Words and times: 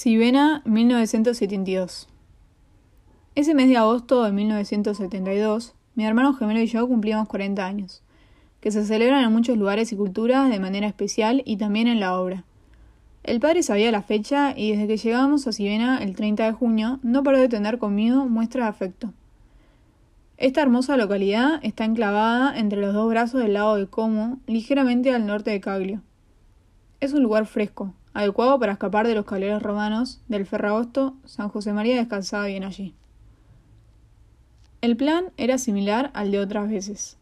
Sivena, 0.00 0.62
1972. 0.64 2.06
Ese 3.34 3.52
mes 3.52 3.68
de 3.68 3.78
agosto 3.78 4.22
de 4.22 4.30
1972, 4.30 5.74
mi 5.96 6.06
hermano 6.06 6.34
gemelo 6.34 6.60
y 6.60 6.66
yo 6.66 6.86
cumplíamos 6.86 7.26
40 7.26 7.66
años, 7.66 8.04
que 8.60 8.70
se 8.70 8.86
celebran 8.86 9.24
en 9.24 9.32
muchos 9.32 9.58
lugares 9.58 9.90
y 9.90 9.96
culturas 9.96 10.50
de 10.50 10.60
manera 10.60 10.86
especial 10.86 11.42
y 11.44 11.56
también 11.56 11.88
en 11.88 11.98
la 11.98 12.16
obra. 12.16 12.44
El 13.24 13.40
padre 13.40 13.64
sabía 13.64 13.90
la 13.90 14.02
fecha 14.02 14.56
y 14.56 14.70
desde 14.70 14.86
que 14.86 14.98
llegamos 14.98 15.48
a 15.48 15.52
Sivena 15.52 15.98
el 16.00 16.14
30 16.14 16.44
de 16.44 16.52
junio 16.52 17.00
no 17.02 17.24
paró 17.24 17.38
de 17.40 17.48
tener 17.48 17.78
conmigo 17.78 18.24
muestras 18.26 18.66
de 18.66 18.68
afecto. 18.68 19.12
Esta 20.36 20.62
hermosa 20.62 20.96
localidad 20.96 21.58
está 21.64 21.84
enclavada 21.84 22.56
entre 22.56 22.80
los 22.80 22.94
dos 22.94 23.10
brazos 23.10 23.42
del 23.42 23.54
lago 23.54 23.74
de 23.74 23.88
Como, 23.88 24.38
ligeramente 24.46 25.12
al 25.12 25.26
norte 25.26 25.50
de 25.50 25.60
Caglio. 25.60 26.02
Es 27.00 27.12
un 27.14 27.24
lugar 27.24 27.46
fresco, 27.46 27.94
adecuado 28.14 28.58
para 28.58 28.72
escapar 28.72 29.06
de 29.06 29.14
los 29.14 29.24
caleros 29.24 29.62
romanos 29.62 30.20
del 30.28 30.46
Ferragosto, 30.46 31.14
San 31.24 31.48
José 31.48 31.72
María 31.72 31.96
descansaba 31.96 32.46
bien 32.46 32.64
allí. 32.64 32.94
El 34.80 34.96
plan 34.96 35.32
era 35.36 35.58
similar 35.58 36.10
al 36.14 36.30
de 36.30 36.38
otras 36.38 36.68
veces. 36.68 37.18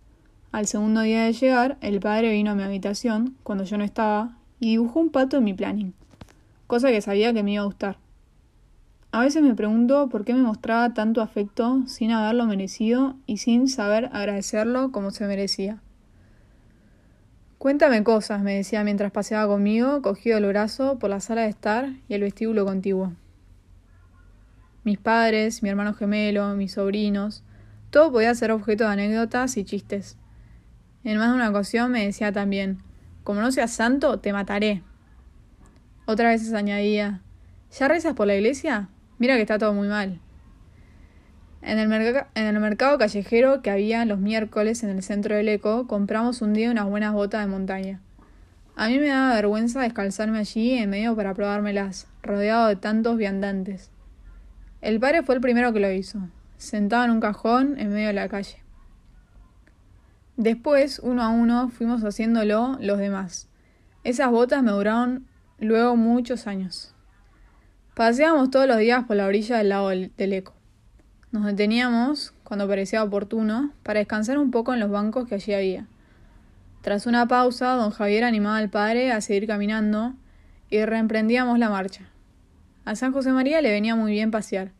Al 0.52 0.66
segundo 0.66 1.00
día 1.00 1.24
de 1.24 1.32
llegar, 1.32 1.78
el 1.80 2.00
padre 2.00 2.32
vino 2.32 2.50
a 2.50 2.54
mi 2.54 2.62
habitación, 2.62 3.36
cuando 3.42 3.64
yo 3.64 3.78
no 3.78 3.84
estaba, 3.84 4.36
y 4.60 4.70
dibujó 4.70 5.00
un 5.00 5.10
pato 5.10 5.38
en 5.38 5.44
mi 5.44 5.54
planning, 5.54 5.94
cosa 6.66 6.88
que 6.88 7.00
sabía 7.00 7.32
que 7.32 7.42
me 7.42 7.52
iba 7.52 7.62
a 7.62 7.66
gustar. 7.66 7.98
A 9.12 9.20
veces 9.20 9.42
me 9.42 9.54
pregunto 9.54 10.08
por 10.08 10.24
qué 10.24 10.34
me 10.34 10.42
mostraba 10.42 10.92
tanto 10.92 11.22
afecto 11.22 11.82
sin 11.86 12.10
haberlo 12.10 12.44
merecido 12.44 13.16
y 13.26 13.38
sin 13.38 13.68
saber 13.68 14.10
agradecerlo 14.12 14.92
como 14.92 15.10
se 15.10 15.26
merecía. 15.26 15.80
Cuéntame 17.58 18.04
cosas, 18.04 18.42
me 18.42 18.54
decía 18.54 18.84
mientras 18.84 19.10
paseaba 19.10 19.46
conmigo, 19.46 20.02
cogido 20.02 20.36
el 20.36 20.46
brazo 20.46 20.98
por 20.98 21.08
la 21.08 21.20
sala 21.20 21.42
de 21.42 21.48
estar 21.48 21.88
y 22.06 22.14
el 22.14 22.20
vestíbulo 22.20 22.66
contiguo. 22.66 23.14
Mis 24.84 24.98
padres, 24.98 25.62
mi 25.62 25.70
hermano 25.70 25.94
gemelo, 25.94 26.54
mis 26.54 26.72
sobrinos, 26.72 27.42
todo 27.90 28.12
podía 28.12 28.34
ser 28.34 28.50
objeto 28.50 28.84
de 28.84 28.90
anécdotas 28.90 29.56
y 29.56 29.64
chistes. 29.64 30.18
En 31.02 31.16
más 31.18 31.30
de 31.30 31.34
una 31.34 31.48
ocasión 31.48 31.90
me 31.90 32.04
decía 32.04 32.30
también, 32.30 32.78
como 33.24 33.40
no 33.40 33.50
seas 33.50 33.72
santo, 33.72 34.18
te 34.20 34.34
mataré. 34.34 34.82
Otras 36.04 36.40
veces 36.40 36.52
añadía, 36.52 37.22
¿ya 37.72 37.88
rezas 37.88 38.14
por 38.14 38.26
la 38.26 38.36
iglesia? 38.36 38.90
Mira 39.18 39.34
que 39.36 39.42
está 39.42 39.58
todo 39.58 39.72
muy 39.72 39.88
mal. 39.88 40.20
En 41.66 41.80
el, 41.80 42.60
mercado 42.60 42.96
callejero 42.96 43.60
que 43.60 43.72
había 43.72 44.04
los 44.04 44.20
miércoles 44.20 44.84
en 44.84 44.90
el 44.90 45.02
centro 45.02 45.34
del 45.34 45.48
Eco, 45.48 45.88
compramos 45.88 46.40
un 46.40 46.54
día 46.54 46.70
unas 46.70 46.88
buenas 46.88 47.12
botas 47.12 47.40
de 47.40 47.50
montaña. 47.50 48.00
A 48.76 48.86
mí 48.86 49.00
me 49.00 49.08
daba 49.08 49.34
vergüenza 49.34 49.80
descalzarme 49.80 50.38
allí 50.38 50.78
en 50.78 50.90
medio 50.90 51.16
para 51.16 51.34
probármelas, 51.34 52.06
rodeado 52.22 52.68
de 52.68 52.76
tantos 52.76 53.16
viandantes. 53.16 53.90
El 54.80 55.00
padre 55.00 55.24
fue 55.24 55.34
el 55.34 55.40
primero 55.40 55.72
que 55.72 55.80
lo 55.80 55.90
hizo, 55.90 56.20
sentado 56.56 57.04
en 57.04 57.10
un 57.10 57.20
cajón 57.20 57.80
en 57.80 57.92
medio 57.92 58.06
de 58.06 58.12
la 58.12 58.28
calle. 58.28 58.62
Después, 60.36 61.00
uno 61.00 61.20
a 61.24 61.30
uno, 61.30 61.68
fuimos 61.70 62.04
haciéndolo 62.04 62.78
los 62.80 62.98
demás. 62.98 63.48
Esas 64.04 64.30
botas 64.30 64.62
me 64.62 64.70
duraron 64.70 65.26
luego 65.58 65.96
muchos 65.96 66.46
años. 66.46 66.94
Paseábamos 67.96 68.52
todos 68.52 68.68
los 68.68 68.78
días 68.78 69.02
por 69.02 69.16
la 69.16 69.26
orilla 69.26 69.58
del 69.58 69.70
lago 69.70 69.88
del 69.88 70.32
Eco. 70.32 70.55
Nos 71.36 71.44
deteníamos, 71.44 72.32
cuando 72.44 72.66
parecía 72.66 73.04
oportuno, 73.04 73.70
para 73.82 73.98
descansar 73.98 74.38
un 74.38 74.50
poco 74.50 74.72
en 74.72 74.80
los 74.80 74.90
bancos 74.90 75.28
que 75.28 75.34
allí 75.34 75.52
había. 75.52 75.86
Tras 76.80 77.04
una 77.04 77.28
pausa, 77.28 77.74
don 77.74 77.90
Javier 77.90 78.24
animaba 78.24 78.56
al 78.56 78.70
padre 78.70 79.12
a 79.12 79.20
seguir 79.20 79.46
caminando 79.46 80.14
y 80.70 80.82
reemprendíamos 80.82 81.58
la 81.58 81.68
marcha. 81.68 82.08
A 82.86 82.96
San 82.96 83.12
José 83.12 83.32
María 83.32 83.60
le 83.60 83.70
venía 83.70 83.94
muy 83.94 84.12
bien 84.12 84.30
pasear, 84.30 84.72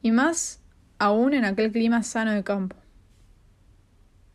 y 0.00 0.12
más 0.12 0.62
aún 0.98 1.34
en 1.34 1.44
aquel 1.44 1.70
clima 1.70 2.02
sano 2.02 2.32
de 2.32 2.42
campo. 2.42 2.76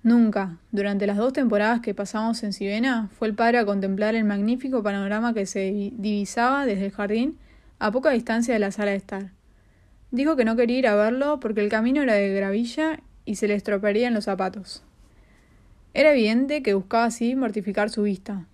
Nunca, 0.03 0.59
durante 0.71 1.07
las 1.07 1.17
dos 1.17 1.33
temporadas 1.33 1.81
que 1.81 1.95
pasamos 1.95 2.43
en 2.43 2.53
Sivena, 2.53 3.09
fue 3.17 3.29
el 3.29 3.33
padre 3.33 3.57
a 3.57 3.65
contemplar 3.65 4.13
el 4.13 4.25
magnífico 4.25 4.83
panorama 4.83 5.33
que 5.33 5.47
se 5.47 5.91
divisaba 5.97 6.67
desde 6.67 6.85
el 6.85 6.91
jardín 6.91 7.39
a 7.79 7.89
poca 7.89 8.11
distancia 8.11 8.53
de 8.53 8.59
la 8.59 8.69
sala 8.69 8.91
de 8.91 8.97
estar. 8.97 9.40
Dijo 10.11 10.35
que 10.35 10.45
no 10.45 10.57
quería 10.57 10.79
ir 10.79 10.87
a 10.87 10.95
verlo 10.95 11.39
porque 11.39 11.61
el 11.61 11.69
camino 11.69 12.01
era 12.01 12.13
de 12.13 12.33
gravilla 12.33 12.99
y 13.23 13.35
se 13.35 13.47
le 13.47 13.55
estropearían 13.55 14.13
los 14.13 14.25
zapatos. 14.25 14.83
Era 15.93 16.11
evidente 16.11 16.61
que 16.61 16.73
buscaba 16.73 17.05
así 17.05 17.35
mortificar 17.35 17.89
su 17.89 18.03
vista, 18.03 18.45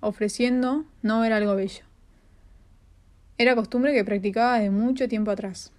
ofreciendo 0.00 0.84
no 1.02 1.20
ver 1.20 1.32
algo 1.32 1.54
bello. 1.54 1.84
Era 3.36 3.54
costumbre 3.54 3.94
que 3.94 4.04
practicaba 4.04 4.58
desde 4.58 4.70
mucho 4.70 5.08
tiempo 5.08 5.30
atrás. 5.30 5.72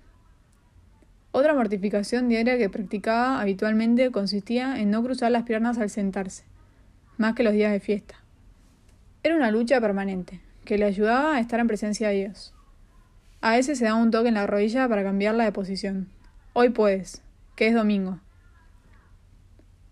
Otra 1.31 1.53
mortificación 1.53 2.30
diaria 2.30 2.57
que 2.57 2.69
practicaba 2.69 3.41
habitualmente 3.41 4.12
consistía 4.12 4.80
en 4.80 4.90
no 4.90 5.03
cruzar 5.03 5.31
las 5.31 5.44
piernas 5.44 5.78
al 5.78 5.90
sentarse, 5.90 6.46
más 7.18 7.36
que 7.36 7.44
los 7.44 7.53
días 7.53 7.72
de 7.72 7.81
fiesta. 7.81 8.16
Era 9.22 9.36
una 9.36 9.51
lucha 9.51 9.81
permanente, 9.81 10.40
que 10.63 10.78
le 10.78 10.86
ayudaba 10.86 11.36
a 11.36 11.40
estar 11.40 11.59
en 11.59 11.68
presencia 11.68 12.07
de 12.07 12.16
Dios. 12.16 12.53
A 13.41 13.51
veces 13.51 13.79
se 13.79 13.85
daba 13.85 13.97
un 13.97 14.11
toque 14.11 14.27
en 14.27 14.33
la 14.33 14.47
rodilla 14.47 14.89
para 14.89 15.01
cambiarla 15.01 15.45
de 15.45 15.53
posición. 15.53 16.09
Hoy 16.51 16.69
puedes, 16.69 17.22
que 17.55 17.67
es 17.67 17.73
domingo. 17.73 18.19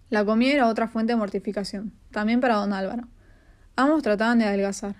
La 0.10 0.26
comida 0.26 0.52
era 0.52 0.68
otra 0.68 0.90
fuente 0.90 1.14
de 1.14 1.18
mortificación, 1.18 1.94
también 2.12 2.42
para 2.42 2.56
don 2.56 2.74
Álvaro. 2.74 3.08
Ambos 3.78 4.04
trataban 4.04 4.40
de 4.40 4.46
adelgazar. 4.46 4.96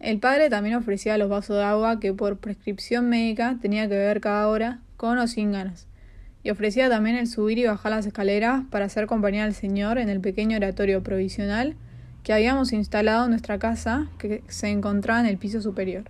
El 0.00 0.18
padre 0.18 0.50
también 0.50 0.74
ofrecía 0.74 1.16
los 1.18 1.28
vasos 1.28 1.56
de 1.56 1.62
agua 1.62 2.00
que 2.00 2.12
por 2.12 2.38
prescripción 2.38 3.08
médica 3.08 3.56
tenía 3.62 3.82
que 3.82 3.94
beber 3.94 4.20
cada 4.20 4.48
hora, 4.48 4.80
con 4.96 5.18
o 5.18 5.28
sin 5.28 5.52
ganas, 5.52 5.86
y 6.42 6.50
ofrecía 6.50 6.88
también 6.88 7.14
el 7.14 7.28
subir 7.28 7.58
y 7.58 7.66
bajar 7.66 7.92
las 7.92 8.06
escaleras 8.06 8.64
para 8.72 8.86
hacer 8.86 9.06
compañía 9.06 9.44
al 9.44 9.54
Señor 9.54 9.98
en 9.98 10.08
el 10.08 10.20
pequeño 10.20 10.56
oratorio 10.56 11.04
provisional 11.04 11.76
que 12.24 12.32
habíamos 12.32 12.72
instalado 12.72 13.24
en 13.24 13.30
nuestra 13.30 13.60
casa 13.60 14.08
que 14.18 14.42
se 14.48 14.68
encontraba 14.68 15.20
en 15.20 15.26
el 15.26 15.38
piso 15.38 15.60
superior. 15.60 16.04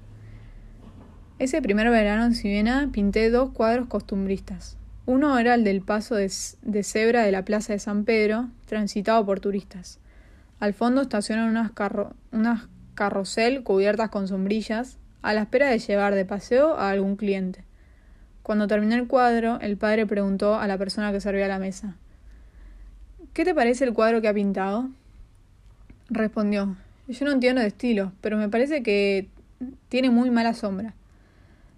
Ese 1.43 1.61
primer 1.61 1.91
verano 1.91 2.25
en 2.25 2.37
Siena 2.37 2.89
pinté 2.93 3.29
dos 3.29 3.51
cuadros 3.51 3.89
costumbristas. 3.89 4.77
Uno 5.07 5.37
era 5.41 5.55
el 5.57 5.65
del 5.65 5.81
paso 5.81 6.15
de, 6.15 6.29
cebra 6.29 7.25
de 7.25 7.33
la 7.33 7.45
plaza 7.45 7.73
de 7.73 7.81
San 7.81 8.05
Pedro, 8.05 8.49
transitado 8.67 9.27
por 9.27 9.41
turistas. 9.41 9.99
Al 10.61 10.73
fondo 10.73 11.03
estacionan 11.03 11.73
unas, 12.31 12.69
carrocel 12.95 13.65
cubiertas 13.65 14.09
con 14.11 14.29
sombrillas, 14.29 14.99
a 15.21 15.35
la 15.35 15.41
espera 15.41 15.69
de 15.69 15.81
llevar 15.81 16.15
de 16.15 16.25
paseo 16.25 16.77
a 16.77 16.91
algún 16.91 17.17
cliente. 17.17 17.65
Cuando 18.45 18.69
terminé 18.69 18.95
el 18.95 19.09
cuadro, 19.09 19.59
el 19.63 19.77
padre 19.77 20.07
preguntó 20.07 20.55
a 20.55 20.69
la 20.69 20.79
persona 20.79 21.11
que 21.11 21.21
servía 21.21 21.49
la 21.49 21.59
mesa 21.59 21.97
¿Qué 23.33 23.45
te 23.45 23.53
parece 23.53 23.83
el 23.83 23.95
cuadro 23.95 24.23
que 24.23 24.29
ha 24.29 24.35
pintado? 24.35 24.91
Respondió 26.09 26.77
Yo 27.09 27.25
no 27.25 27.33
entiendo 27.33 27.63
de 27.63 27.67
estilo, 27.67 28.13
pero 28.21 28.37
me 28.37 28.49
parece 28.49 28.85
que 28.85 29.27
tiene 29.89 30.09
muy 30.09 30.31
mala 30.31 30.55
sombra. 30.55 30.95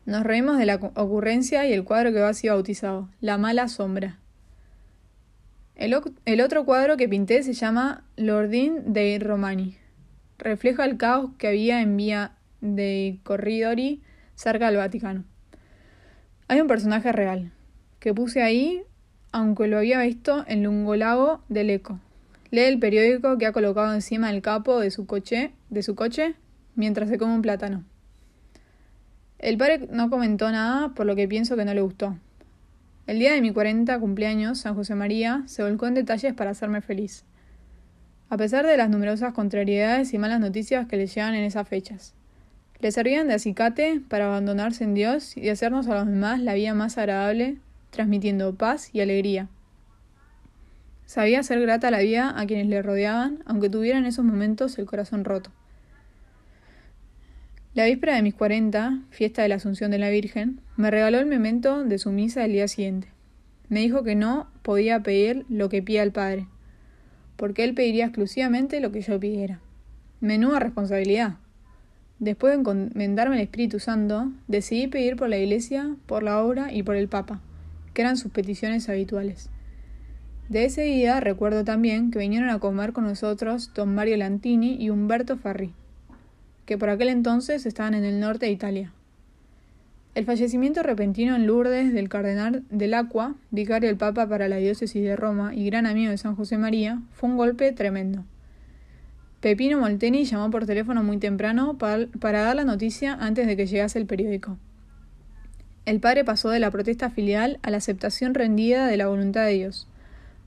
Nos 0.06 0.22
reímos 0.22 0.58
de 0.58 0.66
la 0.66 0.76
ocurrencia 0.76 1.66
y 1.66 1.72
el 1.72 1.84
cuadro 1.84 2.12
que 2.12 2.20
va 2.20 2.34
sido 2.34 2.54
bautizado, 2.54 3.08
La 3.20 3.38
mala 3.38 3.68
sombra. 3.68 4.18
El, 5.76 6.40
otro 6.40 6.64
cuadro 6.64 6.96
que 6.96 7.08
pinté 7.08 7.42
se 7.42 7.54
llama 7.54 8.04
L'Ordine 8.16 8.82
dei 8.84 9.18
Romani. 9.18 9.78
Refleja 10.38 10.84
el 10.84 10.98
caos 10.98 11.30
que 11.38 11.48
había 11.48 11.80
en 11.80 11.96
Vía 11.96 12.32
dei 12.60 13.18
Corridori 13.24 14.02
cerca 14.34 14.66
del 14.66 14.76
Vaticano. 14.76 15.24
Hay 16.48 16.60
un 16.60 16.68
personaje 16.68 17.10
real, 17.10 17.50
que 17.98 18.12
puse 18.12 18.42
ahí, 18.42 18.82
aunque 19.32 19.68
lo 19.68 19.78
había 19.78 20.02
visto 20.02 20.44
en 20.46 20.62
Lungolago 20.62 21.42
del 21.48 21.70
Eco. 21.70 21.98
Lee 22.50 22.64
el 22.64 22.78
periódico 22.78 23.38
que 23.38 23.46
ha 23.46 23.52
colocado 23.52 23.94
encima 23.94 24.30
del 24.30 24.42
capo 24.42 24.78
de 24.80 24.90
su 24.90 25.06
coche, 25.06 25.52
de 25.70 25.82
su 25.82 25.94
coche 25.94 26.36
mientras 26.76 27.08
se 27.08 27.18
come 27.18 27.34
un 27.34 27.42
plátano. 27.42 27.84
El 29.44 29.58
padre 29.58 29.86
no 29.90 30.08
comentó 30.08 30.50
nada, 30.50 30.94
por 30.94 31.04
lo 31.04 31.14
que 31.14 31.28
pienso 31.28 31.54
que 31.54 31.66
no 31.66 31.74
le 31.74 31.82
gustó. 31.82 32.16
El 33.06 33.18
día 33.18 33.34
de 33.34 33.42
mi 33.42 33.52
40 33.52 34.00
cumpleaños, 34.00 34.60
San 34.60 34.74
José 34.74 34.94
María 34.94 35.42
se 35.44 35.62
volcó 35.62 35.86
en 35.86 35.92
detalles 35.92 36.32
para 36.32 36.52
hacerme 36.52 36.80
feliz. 36.80 37.26
A 38.30 38.38
pesar 38.38 38.66
de 38.66 38.78
las 38.78 38.88
numerosas 38.88 39.34
contrariedades 39.34 40.14
y 40.14 40.18
malas 40.18 40.40
noticias 40.40 40.86
que 40.86 40.96
le 40.96 41.06
llegan 41.06 41.34
en 41.34 41.44
esas 41.44 41.68
fechas. 41.68 42.14
Le 42.80 42.90
servían 42.90 43.28
de 43.28 43.34
acicate 43.34 44.00
para 44.08 44.28
abandonarse 44.28 44.82
en 44.82 44.94
Dios 44.94 45.36
y 45.36 45.50
hacernos 45.50 45.88
a 45.88 45.94
los 45.94 46.06
demás 46.06 46.40
la 46.40 46.54
vida 46.54 46.72
más 46.72 46.96
agradable, 46.96 47.58
transmitiendo 47.90 48.54
paz 48.54 48.88
y 48.94 49.02
alegría. 49.02 49.48
Sabía 51.04 51.42
ser 51.42 51.60
grata 51.60 51.90
la 51.90 51.98
vida 51.98 52.32
a 52.34 52.46
quienes 52.46 52.68
le 52.68 52.80
rodeaban, 52.80 53.40
aunque 53.44 53.68
tuviera 53.68 53.98
en 53.98 54.06
esos 54.06 54.24
momentos 54.24 54.78
el 54.78 54.86
corazón 54.86 55.22
roto. 55.22 55.50
La 57.74 57.86
víspera 57.86 58.14
de 58.14 58.22
mis 58.22 58.34
cuarenta, 58.34 59.00
fiesta 59.10 59.42
de 59.42 59.48
la 59.48 59.56
Asunción 59.56 59.90
de 59.90 59.98
la 59.98 60.08
Virgen, 60.08 60.60
me 60.76 60.92
regaló 60.92 61.18
el 61.18 61.26
memento 61.26 61.82
de 61.82 61.98
su 61.98 62.12
misa 62.12 62.42
del 62.42 62.52
día 62.52 62.68
siguiente. 62.68 63.08
Me 63.68 63.80
dijo 63.80 64.04
que 64.04 64.14
no 64.14 64.46
podía 64.62 65.02
pedir 65.02 65.44
lo 65.48 65.68
que 65.68 65.82
pida 65.82 66.04
el 66.04 66.12
Padre, 66.12 66.46
porque 67.36 67.64
él 67.64 67.74
pediría 67.74 68.04
exclusivamente 68.04 68.78
lo 68.78 68.92
que 68.92 69.00
yo 69.00 69.18
pidiera. 69.18 69.58
Menuda 70.20 70.60
responsabilidad. 70.60 71.38
Después 72.20 72.52
de 72.52 72.60
encomendarme 72.60 73.34
el 73.34 73.42
Espíritu 73.42 73.80
Santo, 73.80 74.30
decidí 74.46 74.86
pedir 74.86 75.16
por 75.16 75.28
la 75.28 75.38
Iglesia, 75.38 75.96
por 76.06 76.22
la 76.22 76.44
obra 76.44 76.72
y 76.72 76.84
por 76.84 76.94
el 76.94 77.08
Papa, 77.08 77.40
que 77.92 78.02
eran 78.02 78.16
sus 78.16 78.30
peticiones 78.30 78.88
habituales. 78.88 79.50
De 80.48 80.64
ese 80.64 80.82
día 80.82 81.18
recuerdo 81.18 81.64
también 81.64 82.12
que 82.12 82.20
vinieron 82.20 82.50
a 82.50 82.60
comer 82.60 82.92
con 82.92 83.02
nosotros 83.02 83.72
don 83.74 83.96
Mario 83.96 84.16
Lantini 84.16 84.76
y 84.80 84.90
Humberto 84.90 85.36
Farri, 85.36 85.74
que 86.66 86.78
por 86.78 86.90
aquel 86.90 87.08
entonces 87.08 87.66
estaban 87.66 87.94
en 87.94 88.04
el 88.04 88.20
norte 88.20 88.46
de 88.46 88.52
Italia. 88.52 88.92
El 90.14 90.24
fallecimiento 90.24 90.82
repentino 90.82 91.34
en 91.34 91.46
Lourdes 91.46 91.92
del 91.92 92.08
cardenal 92.08 92.62
del 92.70 92.94
Aqua, 92.94 93.34
vicario 93.50 93.88
del 93.88 93.98
Papa 93.98 94.28
para 94.28 94.46
la 94.46 94.56
diócesis 94.56 95.02
de 95.02 95.16
Roma 95.16 95.54
y 95.54 95.66
gran 95.66 95.86
amigo 95.86 96.10
de 96.10 96.18
San 96.18 96.36
José 96.36 96.56
María, 96.56 97.00
fue 97.12 97.28
un 97.28 97.36
golpe 97.36 97.72
tremendo. 97.72 98.24
Pepino 99.40 99.80
Molteni 99.80 100.24
llamó 100.24 100.50
por 100.50 100.66
teléfono 100.66 101.02
muy 101.02 101.18
temprano 101.18 101.76
para 101.76 102.42
dar 102.42 102.56
la 102.56 102.64
noticia 102.64 103.14
antes 103.14 103.46
de 103.46 103.56
que 103.56 103.66
llegase 103.66 103.98
el 103.98 104.06
periódico. 104.06 104.56
El 105.84 106.00
padre 106.00 106.24
pasó 106.24 106.48
de 106.48 106.60
la 106.60 106.70
protesta 106.70 107.10
filial 107.10 107.58
a 107.62 107.70
la 107.70 107.76
aceptación 107.76 108.32
rendida 108.32 108.86
de 108.86 108.96
la 108.96 109.08
voluntad 109.08 109.44
de 109.44 109.52
Dios. 109.52 109.86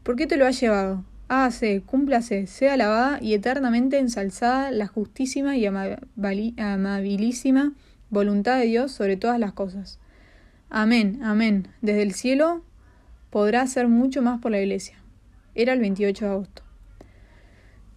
¿Por 0.01 0.15
qué 0.15 0.25
te 0.25 0.37
lo 0.37 0.47
has 0.47 0.59
llevado? 0.59 1.03
Hágase, 1.29 1.81
cúmplase, 1.85 2.47
sea 2.47 2.73
alabada 2.73 3.19
y 3.21 3.33
eternamente 3.33 3.99
ensalzada 3.99 4.71
la 4.71 4.87
justísima 4.87 5.57
y 5.57 5.65
amabilísima 5.65 7.73
voluntad 8.09 8.59
de 8.59 8.65
Dios 8.65 8.93
sobre 8.93 9.17
todas 9.17 9.37
las 9.37 9.51
cosas. 9.51 9.99
Amén, 10.69 11.19
amén. 11.23 11.67
Desde 11.81 12.03
el 12.03 12.13
cielo 12.13 12.63
podrá 13.29 13.61
hacer 13.61 13.89
mucho 13.89 14.21
más 14.21 14.39
por 14.39 14.51
la 14.51 14.61
iglesia. 14.61 14.95
Era 15.53 15.73
el 15.73 15.79
28 15.79 16.25
de 16.25 16.31
agosto. 16.31 16.63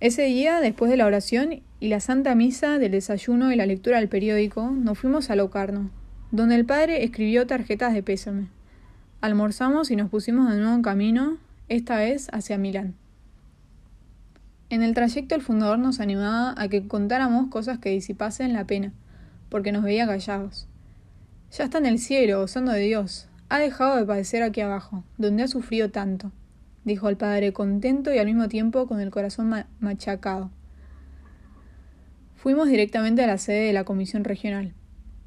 Ese 0.00 0.22
día, 0.22 0.60
después 0.60 0.90
de 0.90 0.96
la 0.96 1.06
oración 1.06 1.62
y 1.78 1.88
la 1.88 2.00
Santa 2.00 2.34
Misa, 2.34 2.78
del 2.78 2.92
desayuno 2.92 3.52
y 3.52 3.56
la 3.56 3.66
lectura 3.66 3.98
del 3.98 4.08
periódico, 4.08 4.70
nos 4.70 4.98
fuimos 4.98 5.30
a 5.30 5.36
Locarno, 5.36 5.90
donde 6.32 6.54
el 6.54 6.64
padre 6.64 7.04
escribió 7.04 7.46
tarjetas 7.46 7.92
de 7.92 8.02
pésame. 8.02 8.48
Almorzamos 9.20 9.90
y 9.90 9.96
nos 9.96 10.10
pusimos 10.10 10.50
de 10.50 10.56
nuevo 10.56 10.74
en 10.74 10.82
camino 10.82 11.36
esta 11.68 11.98
vez 11.98 12.28
hacia 12.32 12.58
Milán. 12.58 12.94
En 14.70 14.82
el 14.82 14.94
trayecto 14.94 15.34
el 15.34 15.42
fundador 15.42 15.78
nos 15.78 16.00
animaba 16.00 16.54
a 16.56 16.68
que 16.68 16.86
contáramos 16.86 17.48
cosas 17.50 17.78
que 17.78 17.90
disipasen 17.90 18.52
la 18.52 18.66
pena, 18.66 18.92
porque 19.48 19.72
nos 19.72 19.82
veía 19.82 20.06
callados. 20.06 20.68
Ya 21.50 21.64
está 21.64 21.78
en 21.78 21.86
el 21.86 21.98
cielo, 21.98 22.40
gozando 22.40 22.72
de 22.72 22.80
Dios. 22.80 23.28
Ha 23.48 23.58
dejado 23.58 23.96
de 23.96 24.06
padecer 24.06 24.42
aquí 24.44 24.60
abajo, 24.60 25.02
donde 25.18 25.42
ha 25.42 25.48
sufrido 25.48 25.90
tanto, 25.90 26.30
dijo 26.84 27.08
el 27.08 27.16
padre 27.16 27.52
contento 27.52 28.14
y 28.14 28.18
al 28.18 28.26
mismo 28.26 28.48
tiempo 28.48 28.86
con 28.86 29.00
el 29.00 29.10
corazón 29.10 29.52
machacado. 29.80 30.50
Fuimos 32.36 32.68
directamente 32.68 33.24
a 33.24 33.26
la 33.26 33.38
sede 33.38 33.66
de 33.66 33.72
la 33.72 33.84
comisión 33.84 34.24
regional. 34.24 34.72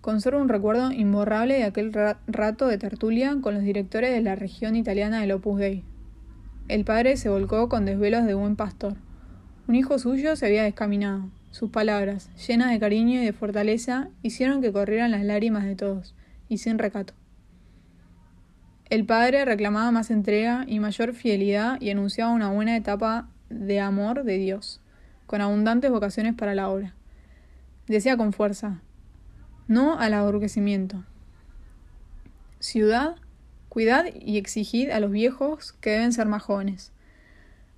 Conservo 0.02 0.42
un 0.42 0.50
recuerdo 0.50 0.92
imborrable 0.92 1.56
de 1.56 1.66
aquel 1.66 1.94
rato 2.28 2.68
de 2.68 2.78
tertulia 2.78 3.38
con 3.42 3.54
los 3.54 3.64
directores 3.64 4.12
de 4.12 4.22
la 4.22 4.36
región 4.36 4.76
italiana 4.76 5.22
del 5.22 5.34
Opus 5.34 5.60
Dei, 5.60 5.84
el 6.70 6.86
padre 6.86 7.18
se 7.18 7.28
volcó 7.28 7.68
con 7.68 7.86
desvelos 7.86 8.26
de 8.26 8.36
buen 8.36 8.56
pastor. 8.56 8.96
Un 9.68 9.76
hijo 9.76 9.98
suyo 10.00 10.36
se 10.36 10.46
había 10.46 10.64
descaminado. 10.64 11.30
Sus 11.52 11.70
palabras, 11.70 12.30
llenas 12.48 12.72
de 12.72 12.80
cariño 12.80 13.22
y 13.22 13.26
de 13.26 13.34
fortaleza, 13.34 14.10
hicieron 14.22 14.62
que 14.62 14.72
corrieran 14.72 15.12
las 15.12 15.24
lágrimas 15.24 15.66
de 15.66 15.76
todos, 15.76 16.16
y 16.50 16.58
sin 16.58 16.80
recato. 16.80 17.14
El 18.90 19.06
padre 19.06 19.46
reclamaba 19.46 19.92
más 19.92 20.12
entrega 20.12 20.66
y 20.68 20.80
mayor 20.80 21.14
fidelidad 21.14 21.80
y 21.82 21.90
anunciaba 21.90 22.32
una 22.32 22.52
buena 22.52 22.76
etapa 22.76 23.30
de 23.50 23.80
amor 23.80 24.24
de 24.24 24.38
Dios, 24.38 24.82
con 25.26 25.42
abundantes 25.42 25.92
vocaciones 25.92 26.34
para 26.36 26.56
la 26.56 26.70
obra. 26.70 26.94
Decía 27.88 28.18
con 28.18 28.34
fuerza, 28.34 28.82
no 29.68 29.98
al 30.00 30.14
aborrecimiento. 30.14 31.04
Ciudad 32.60 33.16
Cuidad 33.74 34.06
y 34.14 34.38
exigid 34.38 34.92
a 34.92 35.00
los 35.00 35.10
viejos 35.10 35.74
que 35.82 35.90
deben 35.90 36.14
ser 36.14 36.28
más 36.28 36.44
jóvenes. 36.44 36.92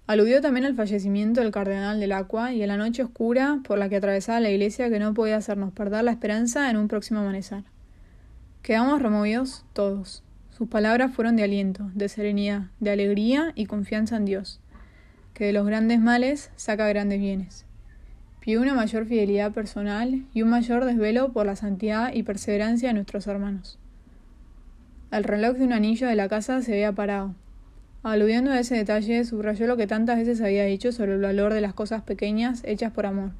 Aludió 0.07 0.40
también 0.40 0.66
al 0.66 0.75
fallecimiento 0.75 1.42
del 1.42 1.52
cardenal 1.52 2.00
del 2.00 2.12
Aqua 2.12 2.54
y 2.54 2.62
a 2.62 2.68
la 2.68 2.78
noche 2.78 3.02
oscura 3.02 3.62
por 3.63 3.80
la 3.80 3.90
que 3.90 3.96
atravesaba 3.96 4.40
la 4.40 4.52
iglesia 4.52 4.90
que 4.90 5.00
no 5.00 5.16
podía 5.16 5.38
hacernos 5.38 5.74
perder 5.74 6.04
la 6.04 6.12
esperanza 6.12 6.69
en 6.69 6.78
un 6.78 6.88
próximo 6.88 7.22
amanecer. 7.22 7.63
Quedamos 8.62 9.02
removidos 9.02 9.66
todos. 9.74 10.24
Sus 10.56 10.69
palabras 10.69 11.12
fueron 11.13 11.36
de 11.36 11.44
aliento, 11.44 11.90
de 11.96 12.07
serenidad, 12.07 12.68
de 12.80 12.92
alegría 12.92 13.52
y 13.56 13.66
confianza 13.66 14.16
en 14.18 14.25
Dios, 14.25 14.62
que 15.34 15.46
de 15.46 15.54
los 15.54 15.66
grandes 15.66 16.00
males 16.00 16.52
saca 16.56 16.88
grandes 16.88 17.19
bienes. 17.19 17.66
Pidió 18.42 18.62
una 18.62 18.75
mayor 18.75 19.07
fidelidad 19.07 19.54
personal 19.54 20.24
y 20.34 20.44
un 20.44 20.50
mayor 20.50 20.86
desvelo 20.86 21.34
por 21.34 21.48
la 21.48 21.56
santidad 21.56 22.13
y 22.13 22.22
perseverancia 22.22 22.90
de 22.90 22.94
nuestros 22.94 23.25
hermanos. 23.25 23.80
El 25.12 25.24
reloj 25.24 25.57
de 25.57 25.66
un 25.66 25.74
anillo 25.74 26.07
de 26.07 26.16
la 26.16 26.30
casa 26.30 26.62
se 26.62 26.74
había 26.74 26.92
parado. 26.92 27.34
Aludiendo 28.06 28.52
a 28.52 28.60
ese 28.60 28.75
detalle, 28.75 29.25
subrayó 29.25 29.66
lo 29.66 29.78
que 29.78 29.88
tantas 29.88 30.19
veces 30.19 30.40
había 30.40 30.63
dicho 30.66 30.92
sobre 30.92 31.16
el 31.16 31.22
valor 31.22 31.56
de 31.56 31.60
las 31.60 31.74
cosas 31.74 32.04
pequeñas 32.04 32.62
hechas 32.63 32.92
por 32.92 33.07
amor. 33.07 33.31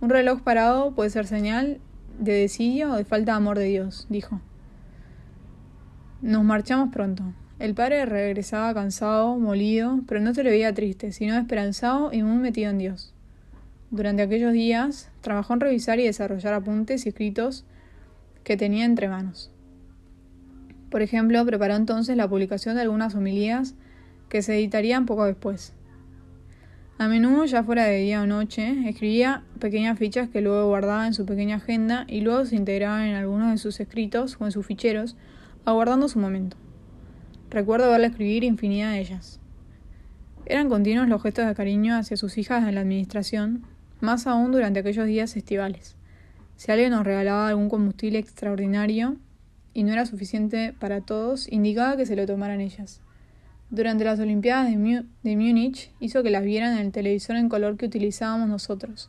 Un 0.00 0.10
reloj 0.10 0.42
parado 0.42 0.92
puede 0.92 1.08
ser 1.08 1.28
señal 1.28 1.78
de 2.18 2.32
desidia 2.32 2.90
o 2.90 2.96
de 2.96 3.04
falta 3.04 3.30
de 3.30 3.36
amor 3.36 3.58
de 3.58 3.66
Dios, 3.66 4.08
dijo. 4.10 4.40
Nos 6.20 6.42
marchamos 6.42 6.92
pronto. 6.92 7.22
El 7.60 7.74
padre 7.76 8.04
regresaba 8.04 8.74
cansado, 8.74 9.38
molido, 9.38 10.00
pero 10.08 10.20
no 10.20 10.34
se 10.34 10.42
le 10.42 10.50
veía 10.50 10.74
triste, 10.74 11.12
sino 11.12 11.38
esperanzado 11.38 12.12
y 12.12 12.24
muy 12.24 12.38
metido 12.38 12.72
en 12.72 12.78
Dios. 12.78 13.14
Durante 13.92 14.22
aquellos 14.22 14.52
días 14.52 15.12
trabajó 15.20 15.54
en 15.54 15.60
revisar 15.60 16.00
y 16.00 16.06
desarrollar 16.06 16.54
apuntes 16.54 17.06
y 17.06 17.10
escritos 17.10 17.64
que 18.42 18.56
tenía 18.56 18.84
entre 18.84 19.06
manos. 19.06 19.52
Por 20.90 21.02
ejemplo, 21.02 21.46
preparó 21.46 21.76
entonces 21.76 22.16
la 22.16 22.28
publicación 22.28 22.74
de 22.74 22.82
algunas 22.82 23.14
homilías 23.14 23.76
que 24.32 24.40
se 24.40 24.54
editarían 24.54 25.04
poco 25.04 25.26
después. 25.26 25.74
A 26.96 27.06
menudo, 27.06 27.44
ya 27.44 27.62
fuera 27.62 27.84
de 27.84 27.98
día 27.98 28.22
o 28.22 28.26
noche, 28.26 28.88
escribía 28.88 29.42
pequeñas 29.60 29.98
fichas 29.98 30.30
que 30.30 30.40
luego 30.40 30.68
guardaba 30.68 31.06
en 31.06 31.12
su 31.12 31.26
pequeña 31.26 31.56
agenda 31.56 32.06
y 32.08 32.22
luego 32.22 32.46
se 32.46 32.56
integraban 32.56 33.02
en 33.02 33.14
algunos 33.14 33.50
de 33.50 33.58
sus 33.58 33.78
escritos 33.78 34.38
o 34.40 34.46
en 34.46 34.52
sus 34.52 34.64
ficheros, 34.64 35.16
aguardando 35.66 36.08
su 36.08 36.18
momento. 36.18 36.56
Recuerdo 37.50 37.90
verle 37.90 38.06
escribir 38.06 38.42
infinidad 38.42 38.92
de 38.92 39.00
ellas. 39.00 39.38
Eran 40.46 40.70
continuos 40.70 41.08
los 41.08 41.22
gestos 41.22 41.46
de 41.46 41.54
cariño 41.54 41.94
hacia 41.94 42.16
sus 42.16 42.38
hijas 42.38 42.66
en 42.66 42.74
la 42.74 42.80
administración, 42.80 43.66
más 44.00 44.26
aún 44.26 44.50
durante 44.50 44.80
aquellos 44.80 45.06
días 45.06 45.36
estivales. 45.36 45.94
Si 46.56 46.72
alguien 46.72 46.92
nos 46.92 47.04
regalaba 47.04 47.48
algún 47.48 47.68
combustible 47.68 48.18
extraordinario, 48.18 49.18
y 49.74 49.82
no 49.82 49.92
era 49.92 50.06
suficiente 50.06 50.72
para 50.78 51.02
todos, 51.02 51.52
indicaba 51.52 51.98
que 51.98 52.06
se 52.06 52.16
lo 52.16 52.24
tomaran 52.24 52.62
ellas. 52.62 53.02
Durante 53.72 54.04
las 54.04 54.20
Olimpiadas 54.20 54.70
de, 54.70 54.76
Múnich 55.36 55.90
hizo 55.98 56.22
que 56.22 56.28
las 56.28 56.44
vieran 56.44 56.74
en 56.74 56.80
el 56.80 56.92
televisor 56.92 57.36
en 57.36 57.48
color 57.48 57.78
que 57.78 57.86
utilizábamos 57.86 58.50
nosotros, 58.50 59.08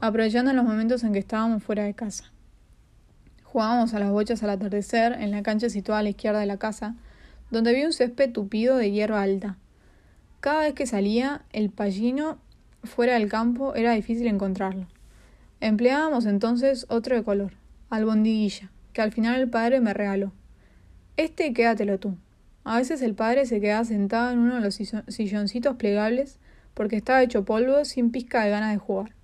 aprovechando 0.00 0.50
los 0.54 0.64
momentos 0.64 1.04
en 1.04 1.12
que 1.12 1.18
estábamos 1.18 1.62
fuera 1.62 1.84
de 1.84 1.92
casa. 1.92 2.32
Jugábamos 3.42 3.92
a 3.92 3.98
las 3.98 4.10
bochas 4.10 4.42
al 4.42 4.48
atardecer 4.48 5.12
en 5.12 5.30
la 5.30 5.42
cancha 5.42 5.68
situada 5.68 6.00
a 6.00 6.02
la 6.02 6.08
izquierda 6.08 6.40
de 6.40 6.46
la 6.46 6.56
casa, 6.56 6.94
donde 7.50 7.68
había 7.68 7.84
un 7.84 7.92
césped 7.92 8.32
tupido 8.32 8.78
de 8.78 8.90
hierba 8.90 9.20
alta. 9.20 9.58
Cada 10.40 10.60
vez 10.60 10.72
que 10.72 10.86
salía 10.86 11.42
el 11.52 11.68
pallino 11.68 12.38
fuera 12.84 13.12
del 13.12 13.28
campo 13.28 13.74
era 13.74 13.92
difícil 13.92 14.26
encontrarlo. 14.26 14.86
Empleábamos 15.60 16.24
entonces 16.24 16.86
otro 16.88 17.14
de 17.14 17.24
color, 17.24 17.52
albondiguilla 17.90 18.70
que 18.94 19.02
al 19.02 19.12
final 19.12 19.38
el 19.38 19.50
padre 19.50 19.82
me 19.82 19.92
regaló. 19.92 20.32
Este 21.18 21.52
quédatelo 21.52 21.98
tú. 21.98 22.16
A 22.68 22.76
veces 22.76 23.00
el 23.00 23.14
padre 23.14 23.46
se 23.46 23.62
quedaba 23.62 23.82
sentado 23.86 24.30
en 24.30 24.40
uno 24.40 24.56
de 24.56 24.60
los 24.60 24.74
silloncitos 24.74 25.76
plegables 25.76 26.38
porque 26.74 26.96
estaba 26.96 27.22
hecho 27.22 27.46
polvo 27.46 27.86
sin 27.86 28.10
pizca 28.10 28.44
de 28.44 28.50
ganas 28.50 28.72
de 28.72 28.78
jugar. 28.78 29.14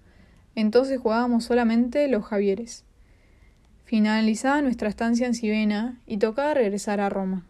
Entonces 0.55 0.99
jugábamos 0.99 1.45
solamente 1.45 2.09
los 2.09 2.25
Javieres. 2.25 2.87
Finalizaba 3.85 4.63
nuestra 4.63 4.89
estancia 4.89 5.27
en 5.27 5.35
Sivena 5.35 6.01
y 6.07 6.17
tocaba 6.17 6.55
regresar 6.55 7.01
a 7.01 7.11
Roma. 7.11 7.45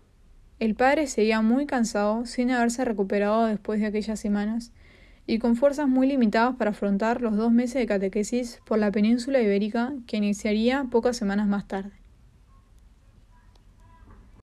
El 0.59 0.75
padre 0.75 1.07
seguía 1.07 1.43
muy 1.43 1.65
cansado, 1.65 2.27
sin 2.27 2.51
haberse 2.51 2.85
recuperado 2.85 3.47
después 3.47 3.79
de 3.79 3.87
aquellas 3.87 4.19
semanas, 4.19 4.73
y 5.29 5.39
con 5.39 5.55
fuerzas 5.55 5.87
muy 5.87 6.09
limitadas 6.09 6.57
para 6.57 6.73
afrontar 6.73 7.21
los 7.21 7.37
dos 7.37 7.53
meses 7.53 7.77
de 7.77 7.87
catequesis 7.87 8.61
por 8.67 8.81
la 8.81 8.91
península 8.91 9.41
ibérica 9.41 9.93
que 10.09 10.17
iniciaría 10.17 10.89
pocas 10.91 11.17
semanas 11.17 11.47
más 11.47 11.69
tarde. 11.69 12.04